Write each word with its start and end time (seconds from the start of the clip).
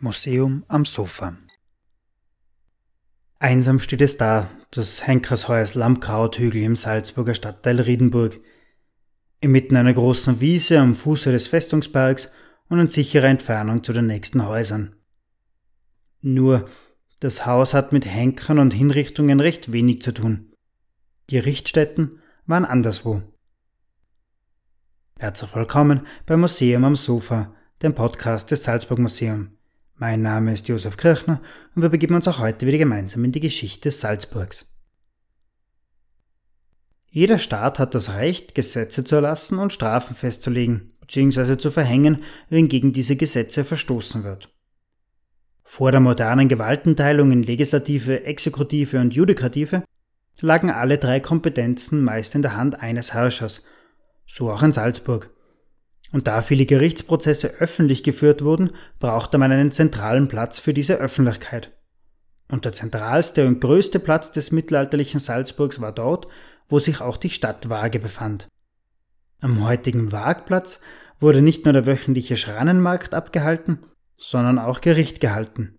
Museum 0.00 0.64
am 0.66 0.84
Sofa 0.84 1.36
Einsam 3.38 3.78
steht 3.78 4.00
es 4.00 4.16
da, 4.16 4.50
das 4.72 5.06
Henkersheuers 5.06 5.76
Lammkrauthügel 5.76 6.62
im 6.62 6.74
Salzburger 6.74 7.34
Stadtteil 7.34 7.80
Riedenburg. 7.80 8.40
Inmitten 9.40 9.76
einer 9.76 9.94
großen 9.94 10.40
Wiese 10.40 10.80
am 10.80 10.96
Fuße 10.96 11.30
des 11.30 11.46
Festungsbergs 11.46 12.32
und 12.68 12.80
in 12.80 12.88
sicherer 12.88 13.28
Entfernung 13.28 13.84
zu 13.84 13.92
den 13.92 14.06
nächsten 14.06 14.46
Häusern. 14.46 14.96
Nur, 16.20 16.68
das 17.20 17.46
Haus 17.46 17.74
hat 17.74 17.92
mit 17.92 18.06
Henkern 18.06 18.58
und 18.58 18.74
Hinrichtungen 18.74 19.38
recht 19.38 19.72
wenig 19.72 20.02
zu 20.02 20.12
tun. 20.12 20.52
Die 21.30 21.38
Richtstätten 21.38 22.20
waren 22.46 22.64
anderswo. 22.64 23.22
Herzlich 25.24 25.56
willkommen 25.56 26.06
beim 26.26 26.40
Museum 26.40 26.84
am 26.84 26.96
Sofa, 26.96 27.54
dem 27.82 27.94
Podcast 27.94 28.50
des 28.50 28.62
Salzburg 28.62 28.98
Museum. 28.98 29.56
Mein 29.94 30.20
Name 30.20 30.52
ist 30.52 30.68
Josef 30.68 30.98
Kirchner 30.98 31.40
und 31.74 31.80
wir 31.80 31.88
begeben 31.88 32.14
uns 32.14 32.28
auch 32.28 32.40
heute 32.40 32.66
wieder 32.66 32.76
gemeinsam 32.76 33.24
in 33.24 33.32
die 33.32 33.40
Geschichte 33.40 33.90
Salzburgs. 33.90 34.66
Jeder 37.06 37.38
Staat 37.38 37.78
hat 37.78 37.94
das 37.94 38.16
Recht, 38.16 38.54
Gesetze 38.54 39.02
zu 39.02 39.14
erlassen 39.14 39.58
und 39.58 39.72
Strafen 39.72 40.14
festzulegen 40.14 40.92
bzw. 41.00 41.56
zu 41.56 41.70
verhängen, 41.70 42.22
wenn 42.50 42.68
gegen 42.68 42.92
diese 42.92 43.16
Gesetze 43.16 43.64
verstoßen 43.64 44.24
wird. 44.24 44.54
Vor 45.62 45.90
der 45.90 46.00
modernen 46.00 46.48
Gewaltenteilung 46.48 47.32
in 47.32 47.42
Legislative, 47.42 48.24
Exekutive 48.24 49.00
und 49.00 49.14
Judikative 49.14 49.84
lagen 50.42 50.68
alle 50.68 50.98
drei 50.98 51.18
Kompetenzen 51.20 52.04
meist 52.04 52.34
in 52.34 52.42
der 52.42 52.58
Hand 52.58 52.82
eines 52.82 53.14
Herrschers, 53.14 53.64
so 54.26 54.50
auch 54.50 54.62
in 54.62 54.72
Salzburg. 54.72 55.30
Und 56.12 56.28
da 56.28 56.42
viele 56.42 56.66
Gerichtsprozesse 56.66 57.54
öffentlich 57.58 58.04
geführt 58.04 58.44
wurden, 58.44 58.70
brauchte 59.00 59.36
man 59.38 59.50
einen 59.50 59.72
zentralen 59.72 60.28
Platz 60.28 60.60
für 60.60 60.72
diese 60.72 60.94
Öffentlichkeit. 60.96 61.72
Und 62.48 62.64
der 62.64 62.72
zentralste 62.72 63.46
und 63.46 63.60
größte 63.60 63.98
Platz 63.98 64.30
des 64.30 64.52
mittelalterlichen 64.52 65.18
Salzburgs 65.18 65.80
war 65.80 65.92
dort, 65.92 66.28
wo 66.68 66.78
sich 66.78 67.00
auch 67.00 67.16
die 67.16 67.30
Stadtwaage 67.30 67.98
befand. 67.98 68.48
Am 69.40 69.66
heutigen 69.66 70.12
Waagplatz 70.12 70.80
wurde 71.20 71.42
nicht 71.42 71.64
nur 71.64 71.72
der 71.72 71.86
wöchentliche 71.86 72.36
Schrannenmarkt 72.36 73.14
abgehalten, 73.14 73.80
sondern 74.16 74.58
auch 74.58 74.80
Gericht 74.80 75.20
gehalten. 75.20 75.78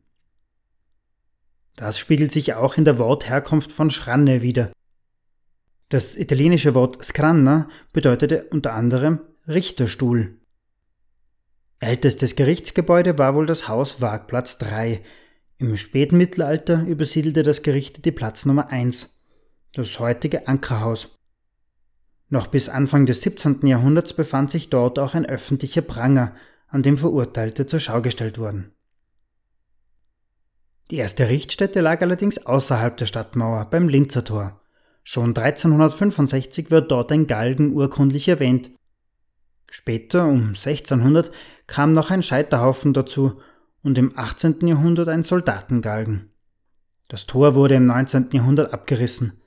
Das 1.75 1.99
spiegelt 1.99 2.31
sich 2.31 2.53
auch 2.53 2.77
in 2.77 2.85
der 2.85 2.99
Wortherkunft 2.99 3.71
von 3.71 3.89
Schranne 3.89 4.41
wider. 4.41 4.71
Das 5.89 6.15
italienische 6.15 6.73
Wort 6.73 7.03
scranna 7.03 7.69
bedeutete 7.93 8.45
unter 8.49 8.73
anderem 8.73 9.19
Richterstuhl. 9.47 10.39
Ältestes 11.79 12.35
Gerichtsgebäude 12.35 13.17
war 13.19 13.35
wohl 13.35 13.45
das 13.45 13.67
Haus 13.67 14.01
Waagplatz 14.01 14.57
3. 14.57 15.03
Im 15.57 15.77
Spätmittelalter 15.77 16.85
übersiedelte 16.87 17.43
das 17.43 17.61
Gericht 17.61 18.05
die 18.05 18.11
Platz 18.11 18.45
Nummer 18.45 18.69
1, 18.69 19.21
das 19.73 19.99
heutige 19.99 20.47
Ankerhaus. 20.47 21.19
Noch 22.29 22.47
bis 22.47 22.69
Anfang 22.69 23.05
des 23.05 23.21
17. 23.21 23.67
Jahrhunderts 23.67 24.13
befand 24.13 24.49
sich 24.49 24.69
dort 24.69 24.97
auch 24.97 25.13
ein 25.13 25.25
öffentlicher 25.25 25.83
Pranger, 25.83 26.35
an 26.67 26.81
dem 26.81 26.97
Verurteilte 26.97 27.67
zur 27.67 27.79
Schau 27.79 28.01
gestellt 28.01 28.39
wurden. 28.39 28.71
Die 30.91 30.97
erste 30.97 31.29
Richtstätte 31.29 31.81
lag 31.81 32.01
allerdings 32.01 32.45
außerhalb 32.45 32.97
der 32.97 33.05
Stadtmauer 33.05 33.65
beim 33.69 33.87
Linzer 33.87 34.23
Tor. 34.23 34.61
Schon 35.07 35.37
1365 35.37 36.71
wird 36.71 36.89
dort 36.89 37.11
ein 37.11 37.27
Galgen 37.27 37.73
urkundlich 37.73 38.27
erwähnt. 38.27 38.71
Später, 39.69 40.25
um 40.25 40.49
1600, 40.49 41.31
kam 41.67 41.93
noch 41.93 42.09
ein 42.09 42.23
Scheiterhaufen 42.23 42.91
dazu 42.91 43.39
und 43.83 43.99
im 43.99 44.17
18. 44.17 44.65
Jahrhundert 44.65 45.07
ein 45.09 45.21
Soldatengalgen. 45.21 46.31
Das 47.07 47.27
Tor 47.27 47.53
wurde 47.53 47.75
im 47.75 47.85
19. 47.85 48.29
Jahrhundert 48.31 48.73
abgerissen. 48.73 49.43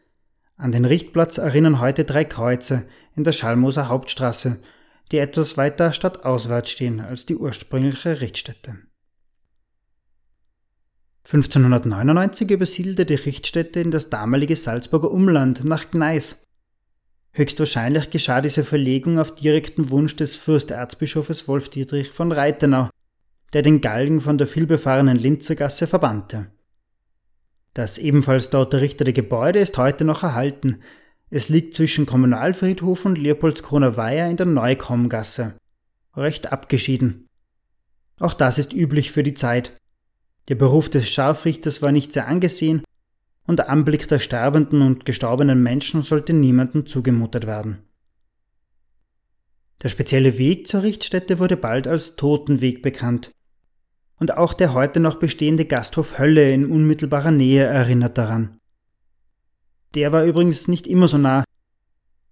An 0.57 0.71
den 0.71 0.85
Richtplatz 0.85 1.39
erinnern 1.39 1.81
heute 1.81 2.05
drei 2.05 2.25
Kreuze 2.25 2.87
in 3.17 3.25
der 3.25 3.33
Schalmoser 3.33 3.89
Hauptstraße, 3.89 4.61
die 5.11 5.19
etwas 5.19 5.57
weiter 5.57 5.93
stadtauswärts 5.93 6.71
stehen 6.71 7.01
als 7.01 7.27
die 7.27 7.37
ursprüngliche 7.37 8.21
Richtstätte. 8.21 8.77
1599 11.31 12.51
übersiedelte 12.51 13.05
die 13.05 13.17
Richtstätte 13.17 13.81
in 13.81 13.91
das 13.91 14.09
damalige 14.09 14.57
Salzburger 14.57 15.11
Umland 15.11 15.63
nach 15.63 15.91
Gneis. 15.91 16.47
Höchstwahrscheinlich 17.33 18.09
geschah 18.09 18.41
diese 18.41 18.65
Verlegung 18.65 19.19
auf 19.19 19.35
direkten 19.35 19.91
Wunsch 19.91 20.17
des 20.17 20.37
Fürsterzbischofes 20.37 21.47
Wolf 21.47 21.69
Dietrich 21.69 22.13
von 22.13 22.33
Reitenau, 22.33 22.89
der 23.53 23.61
den 23.61 23.83
Galgen 23.83 24.23
von 24.23 24.39
der 24.39 24.47
vielbefahrenen 24.47 25.19
Linzergasse 25.19 25.87
verbannte. 25.87 26.47
Das 27.75 27.99
ebenfalls 27.99 28.49
dort 28.49 28.73
errichtete 28.73 29.13
Gebäude 29.13 29.59
ist 29.59 29.77
heute 29.77 30.07
noch 30.07 30.23
erhalten. 30.23 30.81
Es 31.29 31.51
liegt 31.51 31.75
zwischen 31.75 32.07
Kommunalfriedhof 32.07 33.05
und 33.05 33.19
Leopoldskroner 33.19 33.99
Weiher 33.99 34.31
in 34.31 34.39
der 34.39 34.47
Neukommgasse. 34.47 35.59
Recht 36.17 36.51
abgeschieden. 36.53 37.27
Auch 38.19 38.33
das 38.33 38.57
ist 38.57 38.73
üblich 38.73 39.13
für 39.13 39.23
die 39.23 39.35
Zeit. 39.35 39.79
Der 40.49 40.55
Beruf 40.55 40.89
des 40.89 41.11
Scharfrichters 41.11 41.83
war 41.83 41.93
nicht 41.93 42.13
sehr 42.13 42.27
angesehen 42.27 42.83
und 43.47 43.59
der 43.59 43.69
Anblick 43.69 44.09
der 44.09 44.19
sterbenden 44.19 44.83
und 44.83 45.05
gestorbenen 45.05 45.63
Menschen 45.63 46.03
sollte 46.03 46.33
niemandem 46.33 46.87
zugemutet 46.87 47.47
werden. 47.47 47.79
Der 49.83 49.91
spezielle 49.91 50.39
Weg 50.39 50.67
zur 50.67 50.83
Richtstätte 50.83 51.39
wurde 51.39 51.57
bald 51.57 51.87
als 51.87 52.17
Totenweg 52.17 52.83
bekannt. 52.83 53.31
Und 54.19 54.37
auch 54.37 54.53
der 54.53 54.75
heute 54.75 54.99
noch 54.99 55.17
bestehende 55.17 55.65
Gasthof 55.67 56.19
Hölle 56.19 56.53
in 56.53 56.69
unmittelbarer 56.69 57.31
Nähe 57.31 57.65
erinnert 57.65 58.19
daran. 58.19 58.59
Der 59.95 60.13
war 60.13 60.25
übrigens 60.25 60.67
nicht 60.67 60.87
immer 60.87 61.07
so 61.07 61.19
nah. 61.19 61.45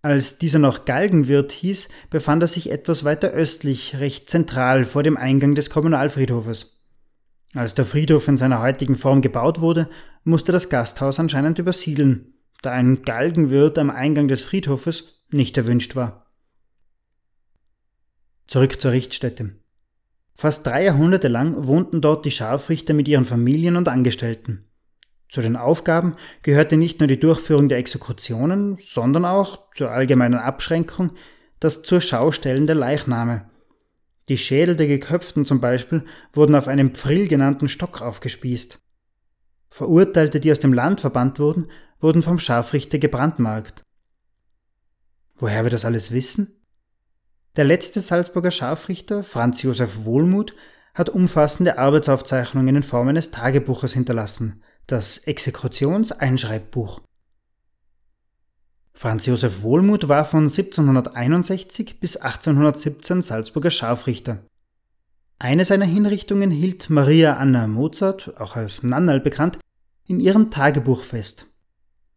Als 0.02 0.38
dieser 0.38 0.58
noch 0.58 0.84
Galgenwirt 0.84 1.52
hieß, 1.52 1.88
befand 2.10 2.42
er 2.42 2.48
sich 2.48 2.70
etwas 2.70 3.04
weiter 3.04 3.28
östlich, 3.28 3.98
recht 3.98 4.28
zentral 4.28 4.84
vor 4.84 5.02
dem 5.02 5.16
Eingang 5.16 5.54
des 5.54 5.70
Kommunalfriedhofes. 5.70 6.75
Als 7.54 7.74
der 7.74 7.84
Friedhof 7.84 8.28
in 8.28 8.36
seiner 8.36 8.60
heutigen 8.60 8.96
Form 8.96 9.22
gebaut 9.22 9.60
wurde, 9.60 9.88
musste 10.24 10.52
das 10.52 10.68
Gasthaus 10.68 11.20
anscheinend 11.20 11.58
übersiedeln, 11.58 12.34
da 12.62 12.72
ein 12.72 13.02
Galgenwirt 13.02 13.78
am 13.78 13.90
Eingang 13.90 14.28
des 14.28 14.42
Friedhofes 14.42 15.22
nicht 15.30 15.56
erwünscht 15.56 15.96
war. 15.96 16.26
Zurück 18.46 18.80
zur 18.80 18.92
Richtstätte. 18.92 19.56
Fast 20.36 20.66
drei 20.66 20.84
Jahrhunderte 20.84 21.28
lang 21.28 21.66
wohnten 21.66 22.00
dort 22.00 22.24
die 22.24 22.30
Scharfrichter 22.30 22.94
mit 22.94 23.08
ihren 23.08 23.24
Familien 23.24 23.76
und 23.76 23.88
Angestellten. 23.88 24.66
Zu 25.28 25.40
den 25.40 25.56
Aufgaben 25.56 26.14
gehörte 26.42 26.76
nicht 26.76 27.00
nur 27.00 27.08
die 27.08 27.18
Durchführung 27.18 27.68
der 27.68 27.78
Exekutionen, 27.78 28.76
sondern 28.76 29.24
auch 29.24 29.70
zur 29.72 29.90
allgemeinen 29.90 30.38
Abschränkung 30.38 31.12
das 31.58 31.82
zur 31.82 32.00
Schaustellen 32.00 32.66
der 32.66 32.76
Leichname, 32.76 33.48
die 34.28 34.38
Schädel 34.38 34.76
der 34.76 34.88
Geköpften 34.88 35.44
zum 35.44 35.60
Beispiel 35.60 36.04
wurden 36.32 36.54
auf 36.54 36.68
einem 36.68 36.94
Pfrill 36.94 37.28
genannten 37.28 37.68
Stock 37.68 38.02
aufgespießt. 38.02 38.80
Verurteilte, 39.70 40.40
die 40.40 40.50
aus 40.50 40.60
dem 40.60 40.72
Land 40.72 41.00
verbannt 41.00 41.38
wurden, 41.38 41.70
wurden 42.00 42.22
vom 42.22 42.38
Scharfrichter 42.38 42.98
gebrandmarkt. 42.98 43.82
Woher 45.36 45.64
wir 45.64 45.70
das 45.70 45.84
alles 45.84 46.12
wissen? 46.12 46.62
Der 47.56 47.64
letzte 47.64 48.00
Salzburger 48.00 48.50
Scharfrichter, 48.50 49.22
Franz 49.22 49.62
Josef 49.62 50.04
Wohlmuth, 50.04 50.54
hat 50.94 51.10
umfassende 51.10 51.78
Arbeitsaufzeichnungen 51.78 52.76
in 52.76 52.82
Form 52.82 53.08
eines 53.08 53.30
Tagebuches 53.30 53.92
hinterlassen, 53.92 54.62
das 54.86 55.18
Exekutionseinschreibbuch. 55.18 57.02
Franz 58.98 59.26
Josef 59.26 59.62
Wohlmuth 59.62 60.08
war 60.08 60.24
von 60.24 60.44
1761 60.44 62.00
bis 62.00 62.16
1817 62.16 63.20
Salzburger 63.20 63.70
Scharfrichter. 63.70 64.38
Eine 65.38 65.66
seiner 65.66 65.84
Hinrichtungen 65.84 66.50
hielt 66.50 66.88
Maria 66.88 67.36
Anna 67.36 67.66
Mozart, 67.66 68.40
auch 68.40 68.56
als 68.56 68.82
Nannal 68.82 69.20
bekannt, 69.20 69.58
in 70.06 70.18
ihrem 70.18 70.50
Tagebuch 70.50 71.02
fest. 71.02 71.46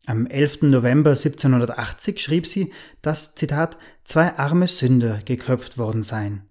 Am 0.05 0.25
11. 0.25 0.61
November 0.61 1.09
1780 1.09 2.21
schrieb 2.21 2.47
sie, 2.47 2.71
dass, 3.01 3.35
Zitat, 3.35 3.77
zwei 4.05 4.37
arme 4.37 4.67
Sünder 4.67 5.19
geköpft 5.25 5.77
worden 5.77 6.01
seien. 6.01 6.43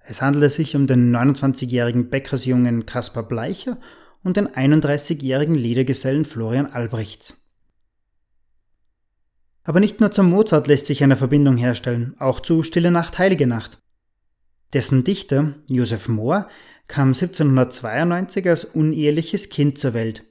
Es 0.00 0.22
handelte 0.22 0.48
sich 0.48 0.74
um 0.74 0.88
den 0.88 1.14
29-jährigen 1.14 2.10
Bäckersjungen 2.10 2.84
Kaspar 2.84 3.22
Bleicher 3.22 3.78
und 4.24 4.36
den 4.36 4.48
31-jährigen 4.48 5.54
Ledergesellen 5.54 6.24
Florian 6.24 6.66
Albrechts. 6.66 7.39
Aber 9.62 9.80
nicht 9.80 10.00
nur 10.00 10.10
zum 10.10 10.30
Mozart 10.30 10.66
lässt 10.66 10.86
sich 10.86 11.02
eine 11.02 11.16
Verbindung 11.16 11.56
herstellen, 11.56 12.14
auch 12.18 12.40
zu 12.40 12.62
Stille 12.62 12.90
Nacht, 12.90 13.18
Heilige 13.18 13.46
Nacht. 13.46 13.78
Dessen 14.72 15.04
Dichter, 15.04 15.54
Josef 15.68 16.08
Mohr, 16.08 16.48
kam 16.86 17.08
1792 17.08 18.48
als 18.48 18.64
uneheliches 18.64 19.48
Kind 19.50 19.78
zur 19.78 19.94
Welt. 19.94 20.24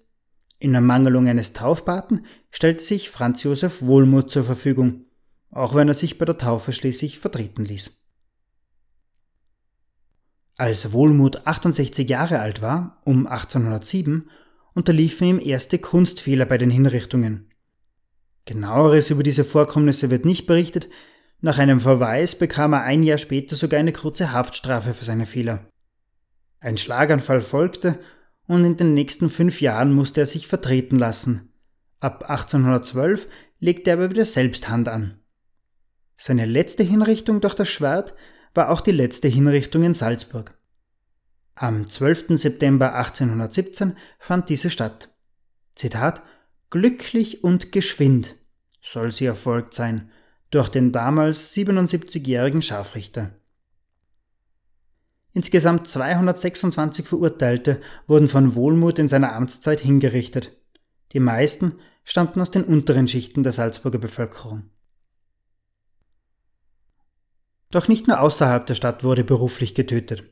In 0.60 0.74
Ermangelung 0.76 1.28
eines 1.28 1.54
Taufpaten 1.54 2.26
stellte 2.52 2.84
sich 2.84 3.10
Franz 3.10 3.44
Josef 3.44 3.82
Wohlmuth 3.82 4.30
zur 4.30 4.44
Verfügung, 4.44 5.06
auch 5.52 5.74
wenn 5.74 5.88
er 5.88 5.94
sich 5.94 6.18
bei 6.18 6.26
der 6.26 6.38
Taufe 6.38 6.74
schließlich 6.74 7.20
vertreten 7.20 7.64
ließ. 7.64 8.06
Als 10.58 10.92
Wohlmuth 10.92 11.48
68 11.48 12.10
Jahre 12.10 12.40
alt 12.40 12.62
war, 12.62 13.00
um 13.06 13.28
1807, 13.28 14.30
unterliefen 14.74 15.28
ihm 15.28 15.40
erste 15.40 15.80
Kunstfehler 15.80 16.46
bei 16.46 16.58
den 16.58 16.70
Hinrichtungen. 16.70 17.49
Genaueres 18.50 19.12
über 19.12 19.22
diese 19.22 19.46
Vorkommnisse 19.46 20.10
wird 20.10 20.26
nicht 20.26 20.48
berichtet, 20.48 20.90
nach 21.40 21.60
einem 21.60 21.80
Verweis 21.80 22.34
bekam 22.34 22.74
er 22.74 22.82
ein 22.82 23.04
Jahr 23.04 23.20
später 23.20 23.56
sogar 23.56 23.80
eine 23.80 23.94
kurze 23.94 24.32
Haftstrafe 24.32 24.96
für 24.96 25.06
seine 25.06 25.28
Fehler. 25.28 25.70
Ein 26.60 26.80
Schlaganfall 26.80 27.42
folgte 27.42 28.00
und 28.48 28.66
in 28.66 28.76
den 28.76 28.96
nächsten 28.96 29.30
fünf 29.30 29.62
Jahren 29.62 29.94
musste 29.94 30.22
er 30.22 30.26
sich 30.26 30.48
vertreten 30.48 30.96
lassen. 30.96 31.54
Ab 32.00 32.24
1812 32.28 33.28
legte 33.60 33.92
er 33.92 33.98
aber 33.98 34.10
wieder 34.10 34.26
selbst 34.26 34.68
Hand 34.68 34.88
an. 34.88 35.20
Seine 36.18 36.46
letzte 36.46 36.82
Hinrichtung 36.82 37.42
durch 37.42 37.54
das 37.54 37.70
Schwert 37.70 38.16
war 38.56 38.72
auch 38.72 38.82
die 38.82 38.90
letzte 38.90 39.28
Hinrichtung 39.28 39.84
in 39.84 39.94
Salzburg. 39.94 40.58
Am 41.54 41.88
12. 41.88 42.30
September 42.30 42.96
1817 42.96 43.96
fand 44.18 44.50
diese 44.50 44.72
statt. 44.72 45.10
Zitat 45.76 46.24
Glücklich 46.72 47.44
und 47.44 47.72
geschwind 47.72 48.39
soll 48.82 49.12
sie 49.12 49.26
erfolgt 49.26 49.74
sein 49.74 50.12
durch 50.52 50.70
den 50.70 50.92
damals 50.92 51.54
77-jährigen 51.54 52.62
Scharfrichter. 52.62 53.32
Insgesamt 55.34 55.88
226 55.88 57.08
Verurteilte 57.08 57.82
wurden 58.08 58.28
von 58.28 58.56
Wohlmuth 58.56 58.98
in 58.98 59.08
seiner 59.08 59.34
Amtszeit 59.34 59.80
hingerichtet. 59.80 60.58
Die 61.14 61.20
meisten 61.20 61.76
stammten 62.04 62.42
aus 62.42 62.50
den 62.50 62.64
unteren 62.64 63.08
Schichten 63.08 63.44
der 63.44 63.52
Salzburger 63.52 64.00
Bevölkerung. 64.00 64.72
Doch 67.72 67.88
nicht 67.88 68.08
nur 68.08 68.20
außerhalb 68.20 68.66
der 68.66 68.74
Stadt 68.74 69.04
wurde 69.04 69.24
beruflich 69.24 69.76
getötet. 69.76 70.24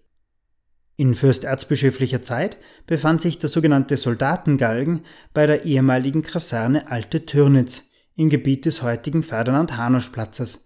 In 0.95 1.13
fürsterzbischöflicher 1.13 2.23
Zeit 2.23 2.57
befand 2.87 3.21
sich 3.21 3.37
der 3.37 3.49
sogenannte 3.49 3.97
Soldatengalgen 3.97 5.05
bei 5.31 5.45
der 5.45 5.63
ehemaligen 5.63 6.23
Kaserne 6.23 6.89
Alte 6.89 7.27
Türnitz 7.27 7.83
im 8.17 8.29
Gebiet 8.29 8.65
des 8.65 8.81
heutigen 8.81 9.21
Ferdinand-Hanusch-Platzes, 9.23 10.65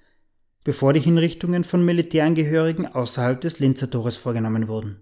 bevor 0.63 0.94
die 0.94 1.01
Hinrichtungen 1.01 1.63
von 1.63 1.83
Militärangehörigen 1.83 2.88
außerhalb 2.88 3.39
des 3.42 3.59
Linzer 3.59 3.89
Tores 3.89 4.18
vorgenommen 4.18 4.69
wurden. 4.69 5.01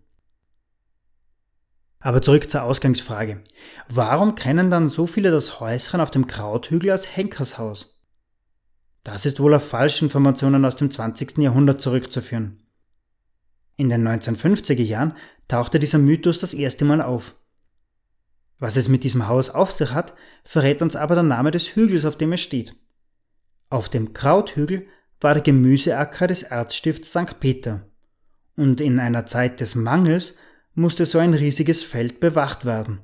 Aber 2.00 2.22
zurück 2.22 2.50
zur 2.50 2.64
Ausgangsfrage. 2.64 3.44
Warum 3.88 4.36
kennen 4.36 4.72
dann 4.72 4.90
so 4.90 5.06
viele 5.06 5.32
das 5.32 5.60
Häuschen 5.60 6.02
auf 6.02 6.12
dem 6.12 6.28
Krauthügel 6.28 6.92
als 6.92 7.16
Henkershaus? 7.16 8.00
Das 9.04 9.26
ist 9.26 9.40
wohl 9.40 9.54
auf 9.54 9.68
Falschinformationen 9.68 10.66
aus 10.66 10.76
dem 10.76 10.90
20. 10.90 11.38
Jahrhundert 11.38 11.82
zurückzuführen. 11.82 12.64
In 13.76 13.90
den 13.90 14.08
1950er 14.08 14.82
Jahren 14.82 15.16
tauchte 15.48 15.78
dieser 15.78 16.00
Mythos 16.00 16.40
das 16.40 16.54
erste 16.54 16.84
Mal 16.84 17.02
auf. 17.02 17.36
Was 18.60 18.76
es 18.76 18.90
mit 18.90 19.04
diesem 19.04 19.28
Haus 19.28 19.50
auf 19.50 19.72
sich 19.72 19.94
hat, 19.94 20.14
verrät 20.44 20.82
uns 20.82 20.96
aber 20.96 21.16
der 21.16 21.24
Name 21.24 21.52
des 21.52 21.76
Hügels, 21.76 22.06
auf 22.06 22.18
dem 22.18 22.34
es 22.34 22.42
steht. 22.42 22.76
Auf 23.70 23.88
dem 23.90 24.14
Krauthügel 24.14 24.86
war 25.22 25.34
der 25.34 25.44
Gemüseacker 25.44 26.28
des 26.28 26.44
Erzstifts 26.44 27.12
St. 27.12 27.40
Peter. 27.40 27.88
Und 28.56 28.82
in 28.82 29.00
einer 29.00 29.26
Zeit 29.26 29.62
des 29.62 29.76
Mangels 29.76 30.38
musste 30.74 31.06
so 31.06 31.20
ein 31.20 31.34
riesiges 31.34 31.84
Feld 31.84 32.20
bewacht 32.20 32.66
werden. 32.66 33.00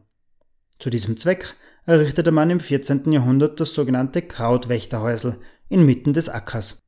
Zu 0.79 0.89
diesem 0.89 1.17
Zweck 1.17 1.55
errichtete 1.85 2.31
man 2.31 2.49
im 2.49 2.59
14. 2.59 3.11
Jahrhundert 3.11 3.59
das 3.59 3.73
sogenannte 3.73 4.21
Krautwächterhäusl 4.21 5.39
inmitten 5.69 6.13
des 6.13 6.29
Ackers. 6.29 6.83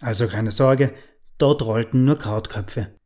Also 0.00 0.26
keine 0.26 0.50
Sorge, 0.50 0.92
dort 1.38 1.62
rollten 1.62 2.04
nur 2.04 2.18
Krautköpfe. 2.18 2.98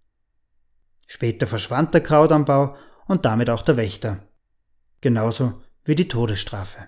Später 1.07 1.47
verschwand 1.47 1.95
der 1.95 2.01
Krautanbau 2.01 2.77
und 3.06 3.25
damit 3.25 3.50
auch 3.50 3.62
der 3.62 3.76
Wächter. 3.76 4.19
Genauso 5.00 5.62
wie 5.85 5.94
die 5.94 6.08
Todesstrafe. 6.08 6.87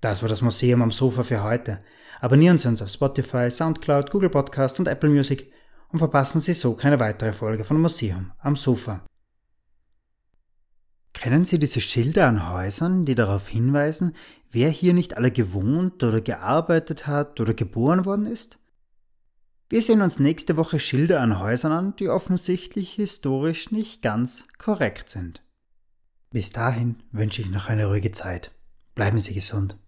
Das 0.00 0.22
war 0.22 0.28
das 0.28 0.42
Museum 0.42 0.82
am 0.82 0.90
Sofa 0.90 1.22
für 1.22 1.42
heute. 1.42 1.82
Abonnieren 2.20 2.58
Sie 2.58 2.68
uns 2.68 2.82
auf 2.82 2.90
Spotify, 2.90 3.50
Soundcloud, 3.50 4.10
Google 4.10 4.30
Podcast 4.30 4.78
und 4.78 4.88
Apple 4.88 5.10
Music 5.10 5.52
und 5.88 5.98
verpassen 5.98 6.40
Sie 6.40 6.54
so 6.54 6.74
keine 6.74 7.00
weitere 7.00 7.32
Folge 7.32 7.64
von 7.64 7.80
Museum 7.80 8.32
am 8.38 8.56
Sofa. 8.56 9.04
Kennen 11.12 11.44
Sie 11.44 11.58
diese 11.58 11.80
Schilder 11.80 12.28
an 12.28 12.50
Häusern, 12.50 13.04
die 13.04 13.14
darauf 13.14 13.48
hinweisen, 13.48 14.14
wer 14.50 14.70
hier 14.70 14.94
nicht 14.94 15.16
alle 15.16 15.30
gewohnt 15.30 16.02
oder 16.02 16.20
gearbeitet 16.20 17.06
hat 17.06 17.40
oder 17.40 17.52
geboren 17.52 18.04
worden 18.04 18.26
ist? 18.26 18.59
Wir 19.72 19.82
sehen 19.82 20.02
uns 20.02 20.18
nächste 20.18 20.56
Woche 20.56 20.80
Schilder 20.80 21.20
an 21.20 21.38
Häusern 21.38 21.70
an, 21.70 21.94
die 21.94 22.08
offensichtlich 22.08 22.94
historisch 22.94 23.70
nicht 23.70 24.02
ganz 24.02 24.42
korrekt 24.58 25.08
sind. 25.08 25.44
Bis 26.30 26.50
dahin 26.50 26.96
wünsche 27.12 27.40
ich 27.40 27.50
noch 27.50 27.68
eine 27.68 27.86
ruhige 27.86 28.10
Zeit. 28.10 28.50
Bleiben 28.96 29.18
Sie 29.18 29.32
gesund. 29.32 29.78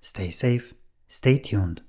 Stay 0.00 0.30
safe. 0.30 0.76
Stay 1.10 1.42
tuned. 1.42 1.82